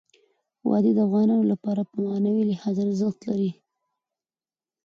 وادي 0.69 0.91
د 0.95 0.99
افغانانو 1.07 1.45
لپاره 1.53 1.81
په 1.89 1.95
معنوي 2.05 2.43
لحاظ 2.51 2.75
ارزښت 2.85 3.19
لري. 3.29 3.51